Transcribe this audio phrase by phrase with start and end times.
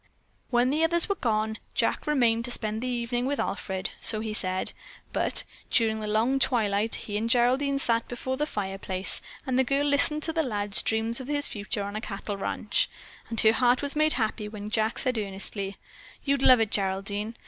[0.49, 4.33] When the others were gone, Jack remained to spend the evening with Alfred, so he
[4.33, 4.73] said,
[5.13, 9.85] but during the long twilight he and Geraldine sat before the fireplace and the girl
[9.85, 12.89] listened to the lad's dreams of his future on a cattle ranch,
[13.29, 15.77] and her heart was made happy when Jack said earnestly,
[16.23, 17.37] "You'd love it, Geraldine.